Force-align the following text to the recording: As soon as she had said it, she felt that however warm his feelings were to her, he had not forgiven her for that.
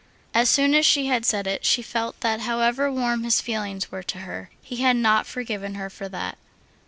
As 0.33 0.49
soon 0.49 0.73
as 0.73 0.83
she 0.83 1.05
had 1.05 1.27
said 1.27 1.45
it, 1.45 1.63
she 1.63 1.83
felt 1.83 2.21
that 2.21 2.39
however 2.39 2.91
warm 2.91 3.23
his 3.23 3.39
feelings 3.39 3.91
were 3.91 4.01
to 4.01 4.17
her, 4.21 4.49
he 4.63 4.77
had 4.77 4.95
not 4.95 5.27
forgiven 5.27 5.75
her 5.75 5.91
for 5.91 6.09
that. 6.09 6.39